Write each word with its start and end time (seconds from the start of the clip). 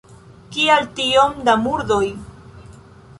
Kial 0.55 0.87
tiom 0.99 1.37
da 1.49 1.55
murdoj? 1.67 2.03